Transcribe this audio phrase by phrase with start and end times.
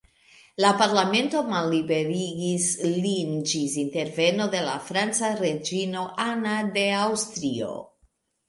[0.63, 2.65] La Parlamento malliberigis
[3.03, 7.73] lin ĝis interveno de la franca reĝino Anna de Aŭstrio.